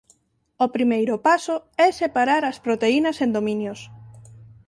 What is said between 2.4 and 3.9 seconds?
as proteínas en dominios.